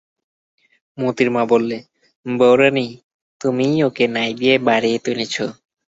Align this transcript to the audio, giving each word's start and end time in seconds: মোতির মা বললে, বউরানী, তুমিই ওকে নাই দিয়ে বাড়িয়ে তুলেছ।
মোতির 0.97 1.29
মা 1.35 1.43
বললে, 1.51 1.77
বউরানী, 2.25 2.87
তুমিই 3.41 3.77
ওকে 3.87 4.05
নাই 4.15 4.29
দিয়ে 4.39 4.55
বাড়িয়ে 4.67 4.97
তুলেছ। 5.05 5.35